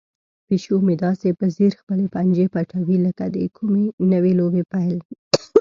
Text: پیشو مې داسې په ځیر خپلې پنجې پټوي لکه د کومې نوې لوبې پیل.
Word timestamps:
پیشو 0.47 0.75
مې 0.85 0.95
داسې 1.05 1.27
په 1.39 1.45
ځیر 1.55 1.73
خپلې 1.81 2.05
پنجې 2.15 2.45
پټوي 2.53 2.97
لکه 3.05 3.23
د 3.33 3.35
کومې 3.57 3.85
نوې 4.11 4.33
لوبې 4.39 4.63
پیل. 4.71 4.97